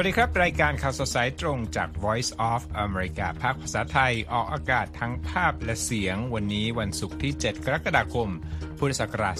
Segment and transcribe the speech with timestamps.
[0.00, 8.28] สวัสดีครับ รายการข่าวสดสายตรงจาก Voice of America ภาคภาษาไทย ออกอากาศทั้งภาพและเสียง วันนี้วันศุกร์ที่ 7 กรกฎาคม
[8.78, 9.36] พุทธศักราช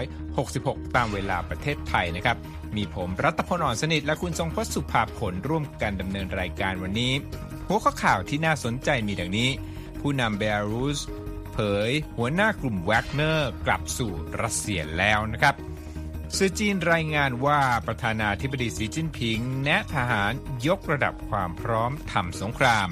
[0.00, 2.36] 2566 ตามเวลาประเทศไทยนะครับ
[2.76, 7.12] มีผมรัตพลอ่อนสนิท และคุณทรงพจน์สุภาผลร่วมกันดำเนินรายการวันนี้
[7.66, 9.50] หัวข้อข่าวที่น่าสนใจมีดังนี้
[10.00, 10.98] ผู้นำเบลารุส
[11.52, 14.12] เผย หัวหน้ากลุ่มแวกเนอร์กลับสู่
[14.42, 15.54] รัสเซียแล้วนะครับ
[16.36, 20.32] สื่อจีนรายงานว่าประธานาธิบดีสีจิ้นผิง แนะทหาร
[20.66, 22.90] ยกระดับความพร้อมทำสงคราม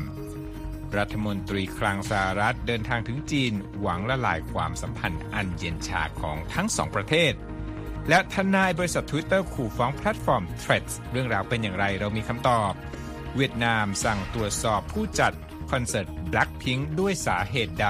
[0.97, 7.33] รัฐมนตรีคลังสหรัฐเดินทางถึงจีนหวังละลายความสัมพันธ์อันเย็นชาของทั้งสองประเทศ
[8.09, 12.73] และทนายบริษัท Twitter ขู่ฟ้องแพลตฟอร์ม Threads เรื่องราวเป็นอย่างไรเรามีคำตอบ
[13.37, 15.33] เวียดนามสั่งตรวจสอบผู้จัด
[15.71, 17.89] คอนเสิร์ต Blackpink ด้วยสาเหตุใด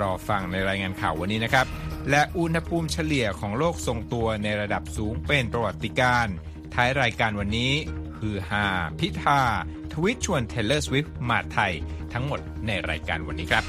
[0.00, 1.66] รอฟังในรายงานข่าววันนี้นะครับ
[2.10, 6.26] และอุณหภูมิเฉลี่ยของโลกทรงตัวในระดับสูงเป็นประวัติการณ์
[6.74, 7.72] ท้ายรายการวันนี้
[8.18, 8.66] คือฮา
[8.98, 9.42] พิธา
[9.92, 11.72] ทวีตชวนเทย์เลอร์สวิฟต์มาไทย
[12.12, 13.64] ทั้งหมดในรายการวันนี้ครับ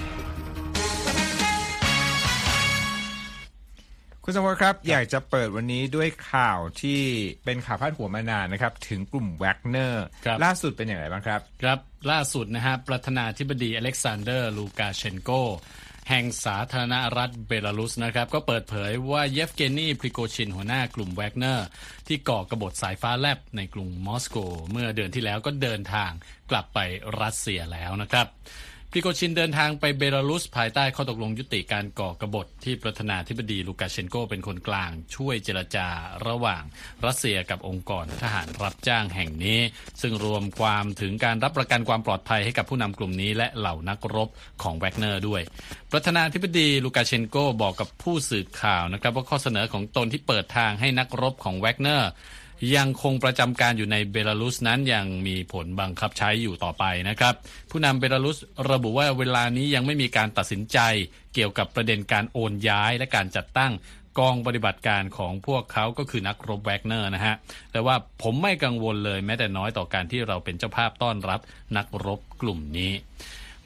[4.23, 7.02] คุณสมบัติครับ อยากจะเปิดวันนี้ด้วยข่าวที่
[7.45, 10.05] เป็นข่าวพาดหัวมานานนะครับ ถึงกลุ่มแวกเนอร์
[10.44, 11.80] ล่าสุดเป็นอย่างไรบ้างครับ ครับ
[12.11, 15.30] ล่าสุดนะฮะประธานาธิบดีอเล็กซานเดอร์ลูกาเชนโก
[16.10, 21.68] แห่งสาธารณรัฐเบลารุสนะครับ ก็เปิดเผยว่าเยฟเกนีพริโกชินหัวหน้ากลุ่มแวกเนอร์
[22.08, 24.38] ที่ก่อกระบฏสายฟ้าแลบในกรุงมอสโก
[24.72, 26.12] เมื่อเดือนที่แล้วก็เดินทาง
[26.52, 26.80] กลับไป
[27.22, 28.28] รัสเซียแล้วนะครับ
[28.95, 35.88] พริโกชินเดินทางไปเบลารุสภายใต้ข้อตกลงยุติการก่อกบฏที่ประธานาธิบดีลูกาเชนโกเป็นคนกลาง ช่วยเจรจา
[36.28, 36.64] ระหว่าง
[37.06, 39.59] รัสเซียกับองค์กรทหารรับจ้างแห่งนี้
[40.02, 44.30] ซึ่งรวมความถึงการรับประกันความปลอดภัยให้กับผู้นำกลุ่มนี้และเหล่านักรบ
[44.63, 45.42] ของแวกเนอร์ด้วย
[45.92, 52.12] ประธานาธิบดีลูกาเชนโกบอกกับผู้สื่อข่าวนะครับว่าข้อเสนอของตนที่เปิดทางให้นักรบของแวกเนอร์
[52.75, 57.34] ยังคงประจำการอยู่ในเบลารุสนั้นยังมีผลบังคับใช้อยู่ต่อไปนะครับ
[57.70, 58.38] ผู้นำเบลารุส
[58.72, 60.80] ระบุว่าเวลานี้ยังไม่มีการตัดสินใจ
[61.34, 63.72] เกี่ยวกับประเด็นการโอนย้ายและการจัดตั้ง
[64.19, 67.36] กองปฏิบัติการของพวกเขาก็คือนักรบแวกเนอร์นะฮะ
[67.72, 71.40] แต่ว่าผมไม่กังวลเลยแม้แต่น้อยต่อการที่เราเป็นเจ้าภาพต้อนรับ
[71.78, 72.92] นักรบกลุ่มนี้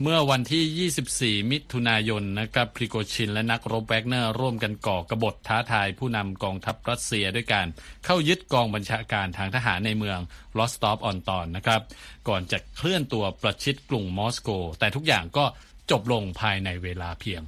[0.06, 7.68] เมื่อวันที่ 24 มิถุนายนนะครับพริโกชินและนักรบแวกเนอร์ร่วมกันก่อกระบฏท้าทายผู้นำกองทัพรัสเซียด้วยการ
[8.06, 10.20] เข้ายึดกองบัญชาการทางทหารในเมือง
[10.58, 11.82] รอสตอฟออนดอนนะครับ
[12.28, 14.50] ก่อนจะเคลื่อนตัวประชิดกรุงมอสโก
[14.80, 15.46] แต่ทุกอย่างก็
[15.92, 17.42] จบลงภายในเวลาเพียง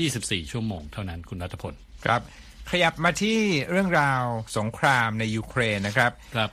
[0.00, 1.74] 24 ชั่วโมงเท่านั้นคุณรัฐพล
[2.04, 2.20] ครับ
[2.70, 3.38] ขยับมาที่
[3.70, 4.22] เรื่องราว
[4.58, 6.50] สงครามในยูเครนนะครับครับ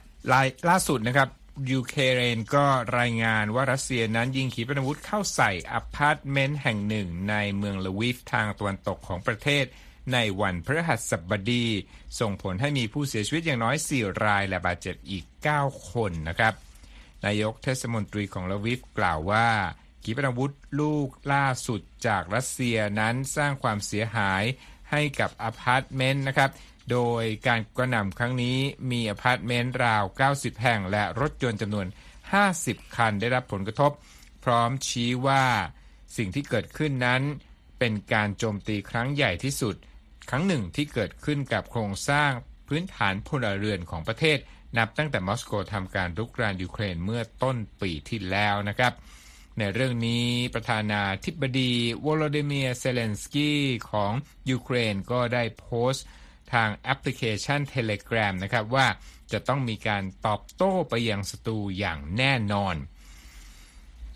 [0.70, 1.30] ล่าสุดนะครับ
[1.72, 2.66] ยูเครนก็
[3.00, 9.66] รายงานว่ารัสเซียนั้นยิงขีปนาวุธเข้าใส่อพาร์ตเมนต์แห่งหนึ่งในเมืองลวิฟทางตะวันตกของประเทศ
[10.14, 11.66] ในวันพฤหัสบดี
[12.20, 15.26] ส่งผลให้มีผู้เสียชีวิตอย่างน้อย 4 รายและบาดเจ็บอีก
[15.60, 16.54] 9 คนนะครับ
[17.26, 19.48] นายกเทศมนตรีของลวิฟกล่าวว่า
[20.04, 24.44] ขีปนาวุธลูกล่าสุดจากรัสเซียนั้นสร้างความเสียหาย
[24.92, 26.50] ให้กับอพาร์ตเมนต์นะครับ
[26.92, 28.58] โดยการกระหน่ำครั้งนี้
[28.92, 31.88] มีอพาร์ตเมนต์ราว 90 แห่งและรถยนต์จำนวน
[32.42, 33.92] 50 คันได้รับผลกระทบ
[34.44, 35.46] พร้อมชี้ว่า
[36.18, 37.22] สิ่งที่เกิดขึ้นนั้น
[37.80, 39.76] เป็นการโจมตีครั้งใหญ่ที่สุด
[40.30, 42.32] ครั้งหนึ่งที่เกิดขึ้นกับโครงสร้าง
[42.68, 44.38] พื้นฐานพลเรือนของประเทศ
[44.78, 48.94] นับตั้งแต่มอสโกทำการรุกรานยูเครนเมื่อต้นปีที่แล้วนะครับ
[49.60, 51.74] ในเรื่องนี้ประธานาธิบดี
[52.06, 53.62] โวโลดิเมียร์ เซเลนสกี้
[53.92, 54.12] ของ
[54.50, 56.06] ยูเครนก็ได้โพสต์
[56.54, 58.88] ทางแอปพลิเคชัน Telegram นะครับว่า
[59.32, 62.76] จะต้องมีการตอบโต้ไปยังศัตรูอย่างแน่นอน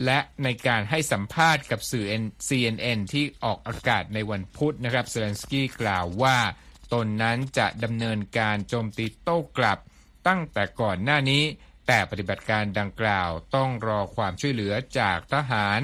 [0.06, 2.06] และในการให้สัมภาษณ์กับสื่อ
[2.48, 6.38] CNN ที่ออกอากาศในวันพุธนะครับเซเลนสกี้กล่าวว่า
[6.94, 9.80] ตนนั้นจะดำเนินการโจมตีโต้กลับ
[10.28, 11.44] ตั้งแต่ก่อนหน้านี้
[11.88, 15.80] แต่ปฏิบัติการดังกล่าวต้องรอความช่วยเหลือจากทหาร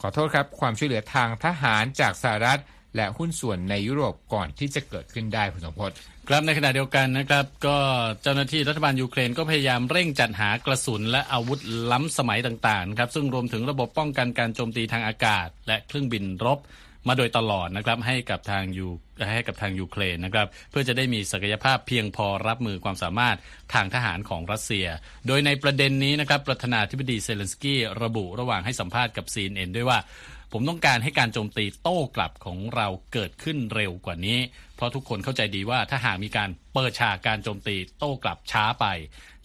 [0.00, 2.60] ขอโทษครับ ความช่วยเหลือทางทหารจากสหรัฐ
[2.96, 5.90] และหุ้นส่วนในยุโรปก่อนที่จะเกิดขึ้นได้คุณสมพศ
[6.28, 7.76] ครับในขณะเดียวกันนะครับก็
[8.22, 11.60] เจ้าหน้าที่รัฐบาลยูเครนก็พยายามเร่งจัดหากระสุนและอาวุธ
[11.92, 16.58] ล้ำสมัยต่างๆครับซึ่งรวมถึงระบบป้องกันการโจมตีทางอากาศ และเครื่องบินรบ
[17.08, 18.88] มาโดยตลอดนะครับให้กับทางยู
[19.34, 23.36] ให้กับทางยูเครนนะครับเพื่อจะได้มีศักยภาพเพียงพอรับมือความสามารถ
[23.74, 24.86] ทางทหารของรัสเซีย
[25.26, 29.98] โดยในประเด็นนี้นะครับประธานาธิบดีเซเลนสกี้ระบุระหว่างให้สัมภาษณ์กับซีเอ็นด้วยว่า
[30.56, 34.38] ผมต้องการให้การโจมตีโต้กลับของเราเกิดขึ้นเร็วกว่านี้
[34.76, 38.86] เพราะทุกคนเข้าใจดีว่าถ้าหากมีการเปิดฉากการโจมตีโต้กลับช้าไป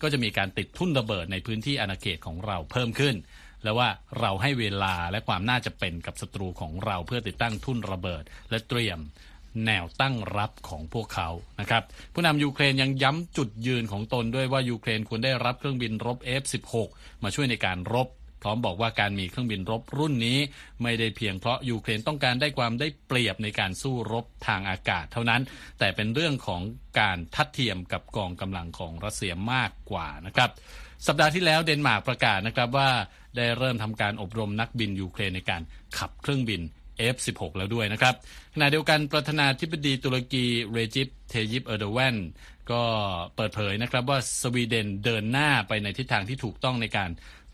[0.01, 3.15] ก็จะมีการติดทุ่นระเบิดในพื้นที่อาณาเขตของเราเพิ่มขึ้น
[3.63, 3.89] และว่า
[4.19, 8.99] เราให้เวลาและความน่าจะเป็นกับศัตรูของเราเพื่อติดตั้งทุ่นระเบิดและเตรียม
[9.65, 11.29] แนวตั้งรับของพวกเขา
[11.59, 11.83] นะครับ
[12.13, 16.89] ผู้นำยูเครนยังย้ำจุดยืนของตนด้วยว่ายูเครนควรได้รับเครื่องบินรบ F-16
[17.23, 18.07] มาช่วยในการรบ
[18.41, 20.37] พร้อมบอกว่าการมีเครื่องบินรบรุ่นนี้
[20.83, 25.41] ไม่ได้เพียงเพราะยูเครนต้องการได้ความได้เปรียบในการสู้รบทางอากาศเท่านั้น
[25.79, 26.61] แต่เป็นเรื่องของ
[26.99, 30.49] การทัดเทียมกับกองกำลังของรัสเซียมากกว่านะครับ
[31.07, 32.89] สัปดาห์ที่แล้วเดนมาร์กประกาศนะครับว่า
[33.35, 35.61] ได้เริ่มทำการอบรมนักบินยูเครนในการ
[35.97, 36.61] ขับเครื่องบิน
[37.15, 38.15] F16 แล้วด้วยนะครับ
[38.53, 42.15] ขณะเดียวกันประธานาธิบดีตุรกีเรจิปเทยิปเออร์โดแวน
[42.71, 42.81] ก็
[43.35, 47.09] เปิดเผยนะครับว่าสวีเดนเดินหน้าไปในทิศทางที่ถูกต้องในการ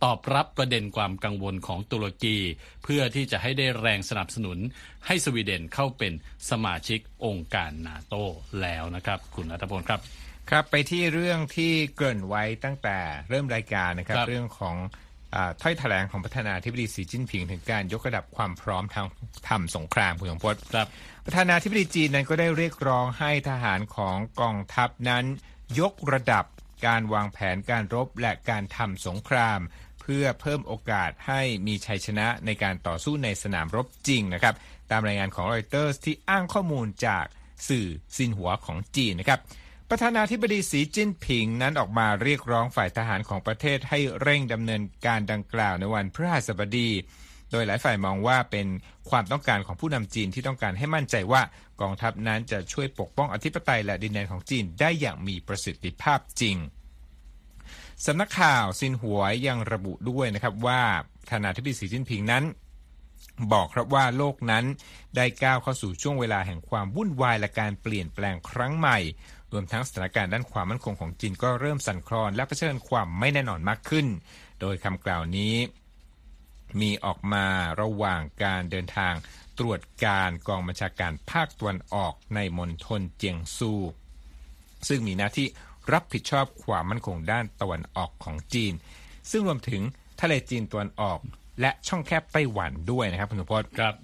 [0.06, 2.38] ตอบรับประเด็นความกังวลของตุรกี
[2.84, 4.58] เพื่อที่จะให้ได้แรงสนับสนุน
[5.06, 6.14] ให้สวีเดนเข้าเป็น
[6.50, 8.16] สมาชิกองค์การนาโต
[8.62, 10.00] แล้วนะครับ คุณอัตพลครับ
[10.50, 12.98] ครับไปที่เรื่องที่เกริ่นไว้ตั้งแต่
[13.30, 14.76] เริ่มรายการนะครับครับเรื่องของ
[15.36, 19.06] อาถ้อยแถลงของประธานาธิบดีสีจิ้นผิง ถึงการยกระดับความพร้อมทาง
[19.50, 20.88] ทำสงครามคุณสมพศครับ
[21.26, 25.26] ประธานาธิบดีจีนนั้นก็ได้เรียกร้องให้ทหารของกองทัพนั้น
[25.80, 26.46] ยกระดับ
[26.88, 29.60] การวางแผนการรบและการทำสงคราม
[30.08, 34.56] เพื่อเพิ่มโอกาสให้มีชัยชนะในการต่อสู้ในสนามรบจริงนะครับ
[34.92, 37.26] ตามรายงานของรอยเตอร์สที่อ้างข้อมูลจาก
[37.68, 39.40] สื่อซินหัวของจีนนะครับ
[39.90, 46.90] ประธานาธิบดีสีจิ้นผิงนั้นออกมาเรียกร้องฝ่ายทหารของประเทศให้เร่งดำเนินการดังกล่าวในวันพฤหัสบดี
[47.52, 48.68] โดยหลายฝ่ายมองว่าเป็น
[49.10, 51.42] ความต้องการของผู้นำจีนที่ต้องการให้มั่นใจว่า
[51.82, 56.58] กองทัพนั้นจะช่วยปกป้องอธิปไตยและดินแดนของจีนได้อย่างมีประสิทธิภาพจริง
[58.04, 60.82] สำนักข่าวซินหัวยังระบุด้วยนะครับว่า
[61.22, 62.44] ประธนาธิบดีสีจิ้นผิงนั้น
[63.52, 64.66] บอกครับว่าโลกนั้น
[65.16, 68.98] ได้ก้าวเข้าสู่ช่วงเวลาแห่งความวุ่นวายและการเปลี่ยนแปลงครั้งใหม่
[69.52, 74.08] รวมทั้งสถานการณ์ด้านความมั่นคงของจีนก็เริ่มสั่นคลอน และเผชิญความไม่แน่นอนมากขึ้น
[74.62, 75.56] โดยคำกล่าวนี้
[76.82, 77.46] มีออกมา
[77.82, 79.14] ระหว่างการเดินทาง
[79.60, 83.72] ตรวจการกองบัญชาการภาคตะวันออกในมณฑลเจียงซู
[84.88, 85.48] ซึ่งมีหน้าที่
[85.94, 88.74] รับผิดชอบความมั่นคงด้านตะวันออกของจีน
[89.32, 89.82] ซึ่งรวมถึง
[90.22, 91.20] ทะเลจีนตะวันออก
[91.62, 93.96] และช่องแคบไต้หวันด้วยนะครับคุณสุพจน์ครับ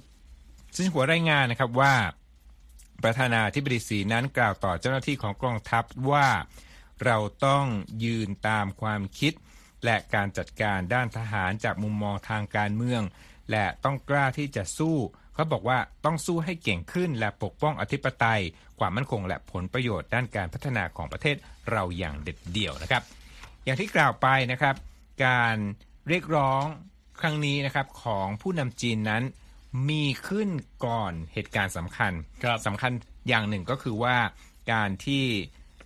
[0.75, 1.93] ซึ่งหัวรายงานนะครับว่า
[3.03, 6.27] ประธานาธิบดีสีนั้นกล่าวต่อเจ้าหน้าที่ของกองทัพว่า
[7.05, 7.65] เราต้อง
[8.03, 9.33] ยืนตามความคิด
[9.85, 13.01] และการจัดการด้านทหารจากมุมมองทางการเมือง
[13.51, 14.97] และต้องกล้าที่จะสู้
[15.33, 18.41] เขาบอกว่าต้องสู้ให้เก่งขึ้นและปกป้องอธิปไตย
[18.79, 21.35] ความมั่นคงและผลประโยชน์ด้านการพัฒนาของประเทศ
[21.71, 23.03] เราอย่างเด็ดเดี่ยวนะครับ
[23.65, 24.75] อย่างที่กล่าวไปนะครับ
[25.25, 25.55] การ
[26.09, 26.63] เรียกร้อง
[27.21, 29.23] ครั้งนี้นะครับของผู้นำจีนนั้น
[29.89, 30.49] มีขึ้น
[30.85, 32.11] ก่อนเหตุการณ์สำคัญ
[32.43, 32.91] ครับสำคัญ
[33.27, 34.17] อย่างหนึ่งก็คือว่า
[34.71, 35.25] การที่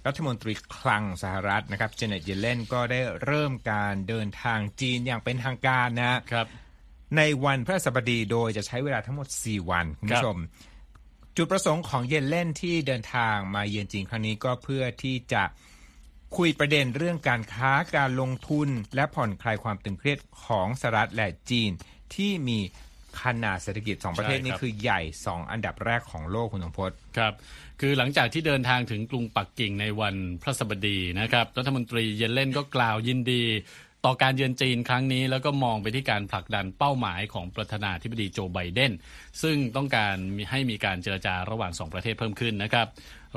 [0.08, 6.48] รัฐมนตรีคลังสหรัฐนะครับเจเน็ตเยเลนก็ได้เริ่มการเดินทางจีนอย่างเป็นทางการนะครับ
[7.18, 10.38] ในวันพฤหัสบดีโดยจะใช้เวลาทั้งหมด 4 วันคุณผู้ชม
[11.38, 15.44] จุดประสงค์ของเยนเล่นที่เดินทางมาเยือนจีนครั้งนี้ก็เพื่อที่จะ
[16.38, 21.72] คุยประเด็นเรื่องการค้าการลงทุน และผ่อนคลายความตึงเครียดของสหรัฐและจีน
[22.16, 22.60] ที่มี
[23.22, 27.34] ขนาดเศรษฐกิจสองประเทศใช่นี้ครับคือใหญ่ 2 อันดับแรกของโลกคุณสมพศครับ
[27.82, 33.44] คือหลังจากที่เดินทางถึงกรุงปักกิ่งในวันพระสบดีนะครับ รัฐมนตรีเยนเล่นก็กล่าวยินดี
[34.06, 38.92] ต่อการเยือนจีนครั้งนี้ แล้วก็มองไปที่การผลักดันเป้าหมายของประธานาธิบดีโจไบเดน
[39.42, 40.16] ซึ่งต้องการ
[40.52, 42.88] ให้มีการเจรจาระหว่างสองประเทศเพิ่มขึ้นนะครับ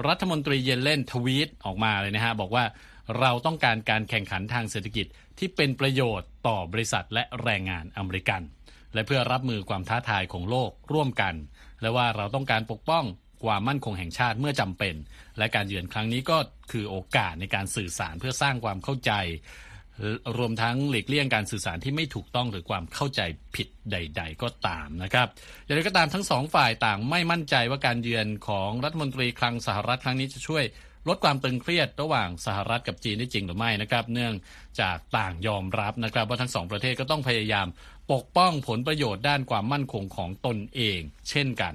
[0.09, 2.65] รัฐมนตรีเยนเล่นทวีตออกมาเลยนะฮะบอกว่า
[3.21, 5.07] เราต้องการการแข่งขันทางเศรษฐกิจ
[5.39, 8.43] ที่เป็นประโยชน์ต่อบริษัทและแรงงานอเมริกัน
[8.95, 11.35] และเพื่อรับมือความท้าทายของโลกร่วมกัน
[11.81, 13.05] และว่าเราต้องการปกป้อง
[13.45, 14.95] ความมั่นคงแห่งชาติเมื่อจำเป็น
[15.39, 16.39] และการเยือนครั้งนี้ก็
[16.73, 19.13] คือโอกาสในการสื่อสารเพื่อสร้างความเข้าใจ
[20.39, 23.21] รวมทั้งหลีกเลี่ยงการสื่อสารที่ไม่ถูกต้องหรือความเข้าใจ
[23.55, 25.29] ผิดใด ๆ ก็ตามนะครับ
[25.65, 30.65] อย่างไรก็ตามทั้งสองฝ่ายต่างไม่มั่นใจว่าการเยือนของรัฐมนตรีคลังสหรัฐครั้งนี้จะช่วย
[31.09, 34.35] ลดความตึงเครียดระหว่างสหรัฐกับจีนได้จริงหรือไม่นะครับ เนื่อง
[34.81, 37.67] จากต่างยอมรับนะครับ ว่าทั้งสองประเทศก็ต้องพยายาม
[38.13, 41.01] ปกป้องผลประโยชน์ด้านความมั่นคงของตนเอง
[41.31, 41.75] เช่นกัน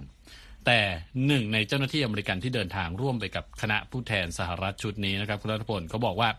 [0.65, 0.79] แต่
[1.27, 6.29] หนึ่งในเจ้าหน้าที่อเมริกันที่เดินทางร่วมไปกับคณะผู้แทนสหรัฐชุดนี้นะครับคุณรัฐพลเขาบอกว่า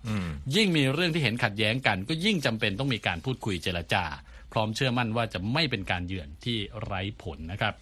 [0.56, 4.04] ยิ่งมีเรื่องที่เห็นขัดแย้งกัน ก็ยิ่งจำเป็นต้องมีการพูดคุยเจรจา
[4.52, 7.74] พร้อมเชื่อมั่นว่าจะไม่เป็นการเยือนที่ไร้ผลนะครับ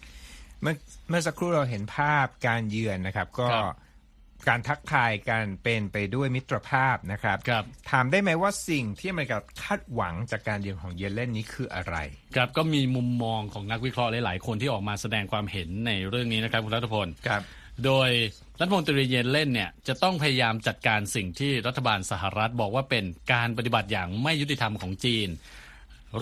[0.62, 0.74] เมื่อ
[1.08, 3.76] เมื่อสักครู่เราเห็นภาพการเยือนนะครับ ก็ครับ
[4.48, 11.96] การทักทายกันเป็นไปด้วยมิตรภาพนะครับครับถามได้ไหมว่าสิ่งที่อเมริกาคาดหวังจากการเยือนของเยเลนนี้คืออะไร
[12.36, 17.42] ครับก็มีมุมมองของนักวิเคราะห์หลาย ๆ คนที่ออกมาแสดงความเห็นในเรื่องนี้นะครับคุณรัฐพลครับ
[17.84, 18.10] โดย
[18.60, 25.28] รัฐมนตรีเยนเล่นเนี่ยจะต้องพยายามจัดการสิ่งที่รัฐบาลสหรัฐบอกว่าเป็นการปฏิบัติอย่างไม่ยุติธรรมของจีน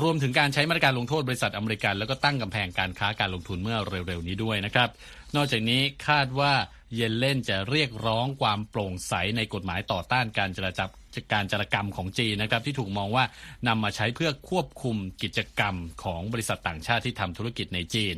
[0.03, 4.89] รวมถึงการใช้มาตรการลงโทษบริษัทอเมริกัน แล้วก็ตั้งกำแพงการค้าการลงทุนเมื่อเร็วๆนี้ด้วยนะครับ
[5.37, 6.53] นอกจากนี้คาดว่า
[6.95, 10.89] เยนเล่นจะเรียกร้องความโปร่งใสในกฎหมายต่อต้านการจราจับ
[11.33, 13.25] การจารกรรมของจีนนะครับ ที่ถูกมองว่า
[13.69, 18.17] นำมาใช้เพื่อควบคุมกิจกรรมของบริษัทต่างชาติที่ทำธุรกิจในจีน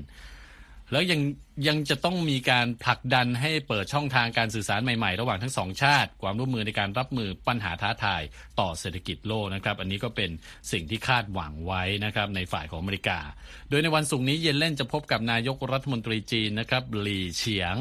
[0.93, 1.21] แล้วยัง
[1.69, 8.23] ยังจะต้องมีการผลักดันให้เปิดช่องทางการสื่อสารใหม่ๆ ระหว่างทั้งสองชาติ ความร่วมมือในการรับมือปัญหาท้าทาย
[8.61, 10.31] ต่อเศรษฐกิจโลกนะครับ อันนี้ก็เป็น
[10.73, 13.19] สิ่งที่คาดหวังไว้นะครับในฝ่ายของอเมริกา
[13.69, 17.75] โดยในวันศุกร์นี้เย็นเล่นจะพบกับนายกรัฐมนตรีจีนนะครับหลี่เฉียง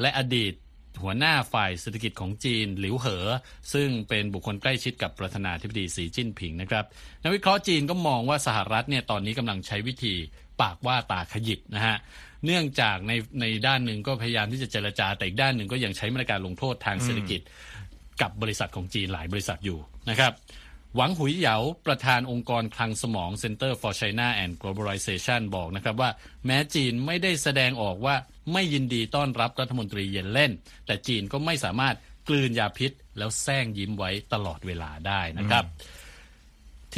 [0.00, 0.54] และอดีต
[1.02, 3.26] หัวหน้าฝ่ายเศรษฐกิจของจีนหลิวเหอ
[3.72, 6.84] ซึ่งเป็นบุคคลใกล้ชิดกับประธานาธิบดีสีจิ้นผิงนะครับ
[7.22, 10.14] นักวิเคราะห์จีนก็มองว่าสหรัฐเนี่ยตอนนี้กำลังใช้วิธี
[10.60, 11.96] ปากว่าตาขยิบนะฮะ
[12.44, 17.40] เนื่องจากในในด้านหนึ่งก็พยายามที่จะเจรจา แต่อีกด้านหนึ่งก็ยังใช้มาตรการลงโทษทางเศรษฐกิจ
[18.22, 19.78] กับบริษัทของจีนหลายบริษัทอยู่
[20.10, 20.32] นะครับ
[20.96, 26.10] หวังหุยเหยาประธานองค์กรคลังสมอง Center for China and Globalization บอกนะครับว่า
[26.46, 28.16] แม้จีนไม่ได้แสดงออกว่า
[28.52, 30.52] ไม่ยินดีต้อนรับรัฐมนตรีเย็นเล่น
[30.86, 31.94] แต่จีนก็ไม่สามารถ
[32.28, 35.64] กลืนยาพิษแล้วแซงยิ้มไว้ตลอดเวลาได้นะครับ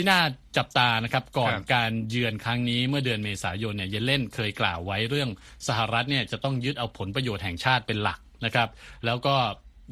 [0.01, 0.23] ที่น่า
[0.59, 5.31] จับตานะครับก่อนการเยือนครั้งนี้เมื่อเดือนเมษายนเนี่ยเยนเล่นเคยกล่าวไว้เรื่อง
[5.69, 8.69] สหรัฐเนี่ยจะต้องยึดเอาผลประโยชน์แห่งชาติเป็นหลักนะครับ
[9.07, 9.35] แล้วก็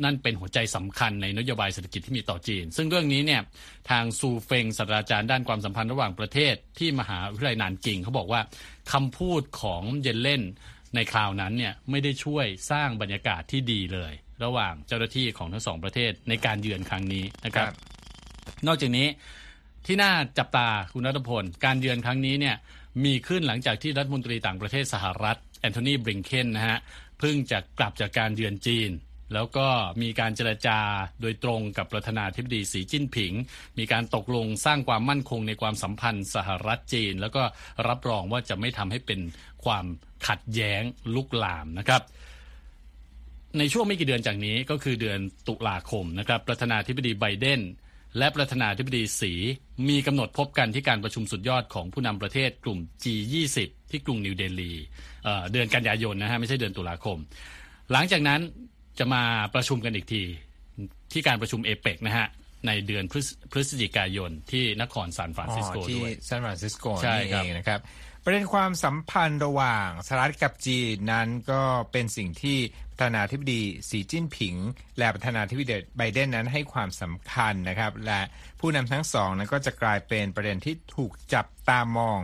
[0.05, 3.43] นั่นเป็นหัวใจสำคัญในนโยบายเศรษฐกิจที่มีต่อจีน ซึ่งเรื่องนี้เนี่ย
[3.91, 8.41] ทางซูเฟงศาสตราจารย์ด้านความสัมพันธ์ระหว่างประเทศที่มหาวิทยาลัยนานกิงเขาบอกว่า
[8.93, 10.43] คำพูดของเยนเล่น
[10.95, 14.13] ในคราวนั้นเนี่ยไม่ได้ช่วยสร้างบรรยากาศที่ดีเลย
[14.45, 17.67] ระหว่างเจ้าหน้าที่ของทั้งสองประเทศในการเยือนครั้งนี้นะครับ
[18.67, 19.07] นอกจากนี้
[19.87, 22.57] ที่น่าจับตาคุณรัตพล การเยือนครั้งนี้เนี่ย
[23.05, 26.79] มีขึ้นหลังจากที่รัฐมนตรีต่างประเทศสหรัฐ แอนโทนีบริงเคนนะฮะ
[27.19, 28.91] เพิ่งจะกลับจากการเยือนจีน
[29.35, 29.67] แล้วก็
[30.03, 30.79] มีการเจรจา
[31.21, 33.33] โดยตรงกับประธานาธิบดีสีจิ้นผิง
[33.79, 37.43] มีการตกลงสร้างความมั่นคงในความสัมพันธ์สหรัฐจีน แล้วก็
[37.89, 39.21] รับรองว่าจะไม่ทำให้เป็น
[39.65, 39.85] ความ
[40.29, 40.83] ขัดแย้ง
[41.15, 42.03] ลุกลามนะครับ
[43.59, 45.19] ในช่วงไม่กี่เดือนจากนี้ก็คือเดือน
[45.49, 47.61] ตุลาคมนะครับประธานาธิบดีไบเดน
[48.19, 49.33] และประธานาธิบดีสี
[49.89, 53.59] มีกำหนดพบกันที่การประชุมสุดยอดของผู้นำประเทศกลุ่ม G20
[53.91, 54.73] ที่กรุงนิวเดลี
[55.25, 57.19] เดือนกันยายนนะฮะไม่ใช่เดือนตุลาคม
[57.93, 58.41] หลังจากนั้น
[58.99, 59.23] จะมา
[59.55, 60.23] ประชุมกันอีกที
[61.13, 62.27] ที่การประชุมเอเปกนะฮะ
[62.67, 63.05] ในเดือน
[63.53, 67.81] พฤศจิกายนที่นครซานฟรานซิสโกด้วยที่ซานฟรานซิสโกนี่เองนะครับ
[68.25, 71.63] ประเด็นความสัมพันธ์ระหว่างสหรัฐกับจีนนั้นก็
[71.93, 72.59] เป็นสิ่งที่
[72.99, 74.55] ประธานาธิบดีสีจิ้นผิง
[74.99, 78.21] และประธานาธิบดีไบเดนนั้นให้ความสำคัญนะครับ และ
[78.61, 82.19] ผู้นำทั้งสองนั้นก็จะกลายเป็นประเด็นที่ถูกจับตามอง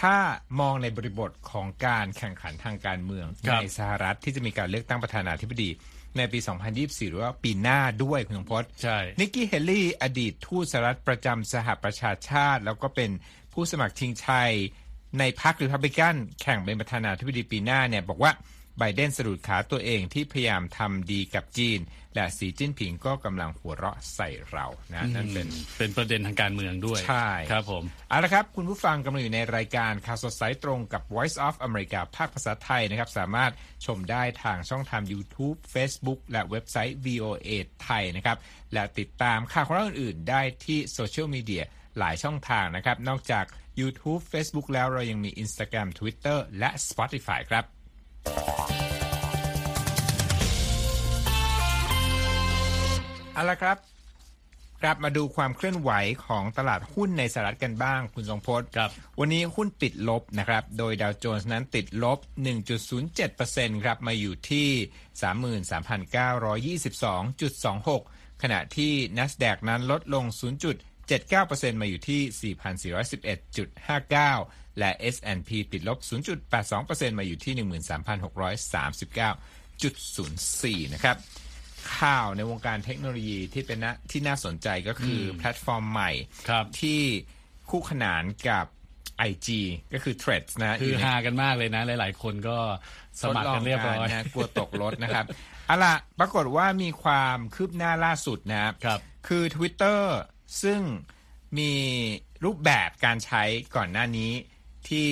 [0.00, 0.16] ถ้า
[0.60, 5.70] มองในบริบทของการแข่งขันทางการเมืองในสหรัฐที่จะมีการเลือกตั้งประธานาธิบดี
[6.16, 6.38] ในปี
[6.74, 13.10] 2024 หรือว่าปีหน้าด้วยคุณพจน์ใช่นิกกี้เฮลลี่ อดีตทูตสหรัฐประจำสหประชาชาติ แล้วก็เป็น
[13.52, 14.52] ผู้สมัครชิงชัย
[15.18, 18.32] ในพรรครีพับลิกันแข่งเป็นประธานาธิบดีปีหน้าเนี่ยบอกว่า
[18.82, 21.80] ไบเดนสะดุดขาตัวเองที่พยายามทำดีกับจีน
[22.14, 25.46] และสีจิ้นผิงก็กำลังหัวเราะใส่เรานะนั่นเป็น
[25.78, 33.52] เป็นประเด็นทางการเมืองด้วยใช่ครับผมเอาละครับ คุณผู้ฟังกำลังอยู่ในรายการข่าวสดสายตรงกับ Voice of America ภาคภาษาไทยนะครับ สามารถ
[33.86, 37.50] ชมได้ทางช่องทาง YouTube Facebook และเว็บไซต์ VOA
[37.84, 38.38] ไทยนะครับ
[38.72, 41.64] และติดตามข่าวของเราอื่นๆ ได้ที่โซเชียลมีเดีย
[41.98, 43.44] หลายช่องทางนะครับ นอกจาก
[43.80, 47.66] YouTube Facebook แล้วเรายังมี Instagram Twitter และ Spotify ครับ
[53.34, 53.78] เอาละครับ
[54.82, 55.90] กลับมาดูความเคลื่อนไหว
[56.26, 62.18] ของตลาดหุ้นในสหรัฐกันบ้าง คุณทรงพจน์ครับวันนี้หุ้นติดลบนะครับ โดยดาวโจนส์นั้นติดลบ
[62.96, 64.68] 1.07%ครับมาอยู่ที่
[66.70, 70.24] 33,922.26 ขณะที่ NASDAQ นั้นลดลง
[71.10, 75.98] 0.79%มาอยู่ที่ 4,411.59 และ S&P ติดลบ
[76.58, 77.54] 0.82%มาอยู่ที่
[80.78, 81.16] 13,639.04 นะครับ
[81.98, 86.10] ข่าวในวงการเทคโนโลยีที่เป็นนะที่น่าสนใจก็คือแพลตฟอร์มใหม่
[86.80, 87.00] ที่
[87.70, 88.66] คู่ขนานกับ
[89.30, 89.48] IG
[89.92, 92.58] ก็คือ Threads นะคือฮากันมากเลยนะ หลาย ๆ คนก็
[93.20, 95.24] สมัครกันเรียบร้อยนะกลัวตกรถนะครับ
[95.66, 100.00] เอาล่ะปรากฏว่ามีความคืบหน้าล่าสุดนะครับครับคือ Twitter
[100.62, 100.80] ซึ่ง
[101.58, 101.72] มี
[102.44, 103.42] รูปแบบการใช้
[103.76, 104.32] ก่อนหน้านี้
[104.88, 105.08] ที่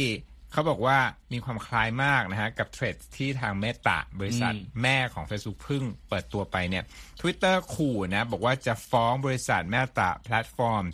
[0.52, 0.98] เขาบอกว่า
[1.32, 6.84] มีความคล้ายมากนะฮะ กับ Threads ที่ทางเมตาบริษัทแม่ของ Facebook พึ่งเปิดตัวไปเนี่ย
[7.20, 10.84] Twitter ขู่นะ บอกว่าจะฟ้องบริษัทเมตาแพลตฟอร์ม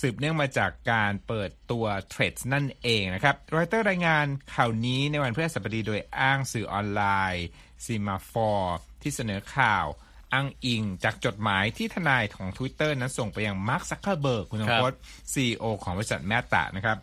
[0.00, 7.02] สืบเนื่องมาจากการเปิดตัว Threads นั่นเองนะครับรอยเตอร์รายงานข่าวนี้ในวันพฤหัสบดีโดยอ้างสื่อออนไล
[7.34, 7.46] น์
[7.84, 9.86] เซมาฟอร์ที่เสนอข่าว
[10.32, 14.92] อ้างอิงจากจดหมายที่ทนายของ Twitter นั้นส่งไปยังมาร์คซักเคอร์เบิร์กคุณสมพศ
[15.32, 16.98] ซีอของบริษัทแมตตานะครับ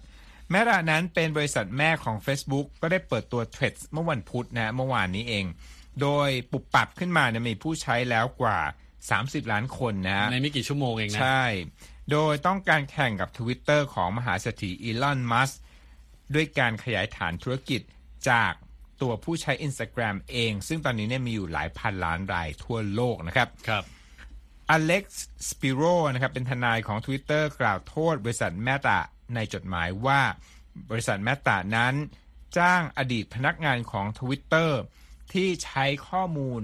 [0.51, 5.46] แมตตานั้นเป็นบริษัทแม่ของ Facebook ก็ได้เปิดตัว t h r e a d s เมื่อวันพุธนะเมื่อวานนี้เอง
[6.01, 8.60] โดยปุบปับขึ้นมาเนี่ยมีผู้ใช้แล้วกว่า
[9.05, 11.46] 30 ล้านคนนะในไม่กี่ชั่วโมงเองนะใช่
[12.12, 15.51] โดยต้องการแข่งกับ Twitter ของมหาเศรษฐีอีลอนมัส
[16.34, 17.82] ด้วยการขยายฐานธุรกิจ
[18.29, 18.53] จาก
[19.01, 23.83] ตัวผู้ใช้ Instagram เอง ซึ่งตอนนี้เนี่ยมีอยู่หลายพันล้านรายทั่วโลกนะครับครับ
[24.69, 25.81] อเล็กซ์สปิโร
[26.13, 28.99] นะครับเป็นทนายของ Twitter กล่าวโทษบริษัทเมตา
[29.35, 30.21] ในจดหมายว่า
[30.89, 31.93] บริษัทเมตานั้น
[32.57, 34.71] จ้างอดีตพนักงานของ Twitter
[35.33, 36.63] ที่ใช้ข้อมูล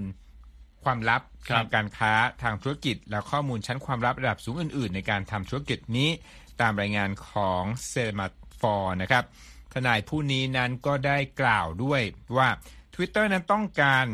[0.84, 2.12] ความลับครับทางการค้า
[2.42, 6.10] ทางธุรกิจ และข้อมูลชั้นความลับระดับสูงอื่น ๆ ในการทำธุรกิจนี้
[6.60, 8.26] ตามรายงานของเซมา
[8.60, 9.24] ฟอร์นะครับ
[9.74, 12.00] ทนายผู้นี้นั้นก็ได้กล่าวด้วย
[12.36, 12.48] ว่า
[12.94, 14.06] Twitter นั้นต้องการ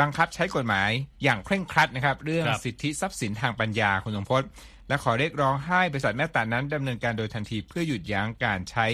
[0.00, 0.90] บังคับใช้กฎหมาย
[1.22, 4.42] อย่างเคร่งครัดนะครับ เรื่องครับสิทธิทรัพย์สินทางปัญญาคุณสมพศ
[4.88, 8.86] และขอเรียกร้องให้บริษัทแม่ตานั้นดำเนินการโดยทันทีเพื่อหยุดยั้งการใช้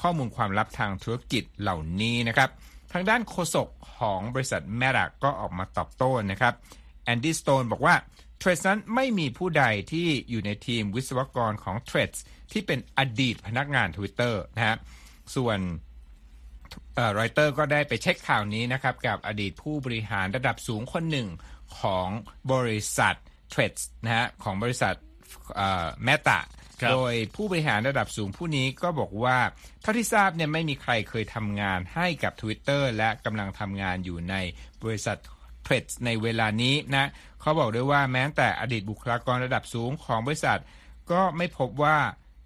[0.00, 2.50] ข้อมูลความลับทางธุรกิจเหล่านี้นะครับ
[2.92, 3.68] ทางด้านโฆษก
[3.98, 6.54] ของบริษัทแมตาก็ออกมาตอบโต้นะครับ
[7.04, 7.94] แอนดี้สโตนบอกว่า
[8.38, 12.10] เทรดนั้นไม่มีผู้ใดที่อยู่ในทีมวิศวกรของเทรด
[12.52, 14.76] ที่เป็นอดีตพนักงาน Twitter นะฮะ
[15.36, 15.58] ส่วน
[17.18, 21.28] รอยเตอร์ก็ได้ไปเช็คข่าวนี้นะครับกับอดีตผู้บริหารระดับสูงคนหนึ่ง
[21.80, 22.08] ของ
[22.52, 23.14] บริษัท
[23.50, 24.94] เทรดนะฮะของบริษัท
[26.04, 26.40] แมตา
[26.92, 29.38] โดยผู้บริหารระดับสูงผู้นี้ก็บอกว่า
[29.82, 34.34] เท่าที่ทราบเนี่ยไม่มีใครเคยทำงานให้กับ Twitter และกำลังทำงานอยู่ใน
[34.82, 35.18] บริษัท
[35.64, 40.60] เทรดในเวลานี้นะเขาบอกด้วยว่าแม้แต่อดีตบุคลากรระดับสูงของบริษัท
[41.10, 41.96] ก็ไม่พบว่า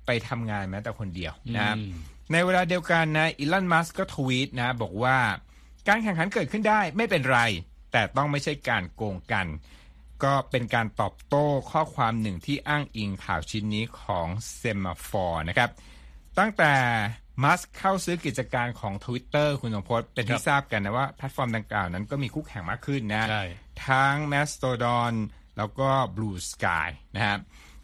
[0.07, 1.77] ไปทำงานแม้แต่คนเดียวนะครับ
[2.33, 5.19] ในเวลาเดียวกันนะอีลอนมัสก์ก็ทวีตนะบอกว่า
[5.89, 7.41] การแข่งขันเกิดขึ้นได้ไม่เป็นไร
[7.93, 9.47] แต่ต้องไม่ใช่การโกงกัน
[10.25, 15.71] ก็เป็นการตอบโต้ข้อความหนึ่งที่อ้างอิงข่าวชิ้นนี้ของเซมาฟอร์นะครับ
[16.39, 16.75] ตั้งแต่
[17.43, 23.45] มัสก์เข้าซื้อกิจการของ Twitter คุณสมพศเป็นคที่รับทราบกันนะว่าแพลตฟอร์มดังกล่าวนั้นก็มีคู่แข่งมากขึ้นนะใช่
[23.89, 25.15] ทั้ง Mastodon
[25.59, 27.39] แล้วก็ Blue Sky นะครับ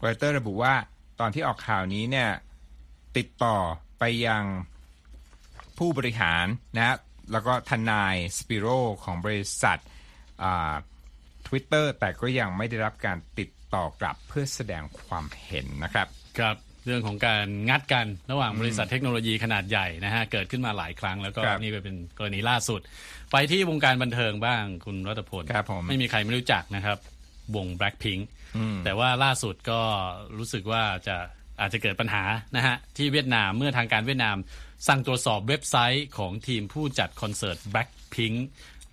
[0.04, 0.74] รอยเตอร์ระบุว่า
[1.20, 2.30] ตอนที่ออกข่าวนี้เนี่ย
[3.16, 3.56] ติดต่อ
[4.06, 4.44] ไปยัง
[5.78, 6.96] ผู้บริหารนะ
[7.32, 8.66] แล้วก็ทนายสปิโร
[9.04, 9.78] ของบริษัท
[11.46, 16.06] ทวิตเตอร์แต่ก็ยังไม่ได้รับการติดต่อกลับเพื่อแสดงความเห็นนะครับ
[16.38, 22.80] ครับเรื่องของการงัดกันระหว่างบริษัทเทคโนโลยีขนาดใหญ่นะฮะเกิดขึ้นมาหลายครั้งแล้วก็ครับนี่เป็นกรณีล่าสุด
[23.32, 26.98] ไปที่วงการบันเทิงบ้างคุณรัตพลครับผมไม่มีใครไม่รู้จักนะครับ
[27.56, 28.22] วง Blackpink
[28.56, 29.80] อืมแต่ว่าล่าสุดก็
[30.38, 31.16] รู้สึกว่าจะ
[31.60, 32.22] อาจจะเกิดปัญหา
[32.56, 34.36] นะฮะที่เวียดนามเมื่อทางการเวียดนาม
[34.88, 38.38] สั่งตรวจสอบเว็บไซต์ของทีมผู้จัดคอนเสิร์ต Blackpink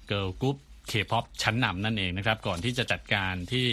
[0.10, 0.58] Girl Group
[0.91, 3.65] K-POP ชั้นนำนั่นเองนะครับ ก่อนที่จะจัดการที่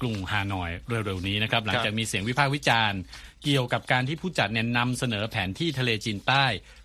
[0.00, 3.00] กรุงฮานอยเร็วๆนี้นะครับ หลังจากมีเสียงวิพากษ์วิจารณ์
[3.44, 6.44] เกี่ยวกับการที่ผู้จัดเนี่ยนำเสนอแผนที่ทะเลจีนใต้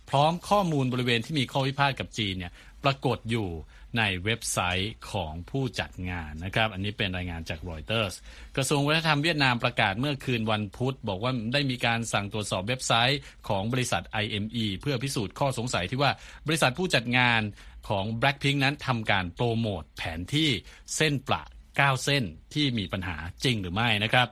[0.09, 2.51] พร้อมข้อมูลบริเวณที่มีข้อพิพาทกับจีนเนี่ย
[2.83, 3.47] ปรากฏอยู่
[3.97, 8.13] ในเว็บไซต์ของผู้จัดงานนะครับ อันนี้เป็นรายงานจากรอยเตอร์ส
[8.57, 13.19] กระทรวงวัฒนธรรมเวียดนามประกาศเมื่อคืนวันพุธ บอกว่าได้มีการสั่งตรวจสอบเว็บไซต์
[13.49, 16.11] ของบริษัท IME เพื่อพิสูจน์ข้อสงสัยที่ว่า
[16.47, 17.41] บริษัทผู้จัดงาน
[17.89, 20.49] ของ Blackpink นั้นทำการโปรโมทแผนที่
[20.95, 21.41] เส้นประ
[21.77, 22.23] 9 เส้น
[22.53, 24.27] ที่มีปัญหาจริงหรือไม่นะครับ